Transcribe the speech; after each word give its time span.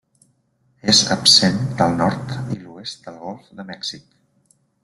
És 0.93 1.01
absent 1.15 1.59
del 1.83 1.93
nord 1.99 2.33
i 2.57 2.59
l'oest 2.65 3.07
del 3.11 3.23
golf 3.27 3.55
de 3.61 3.71
Mèxic. 3.73 4.09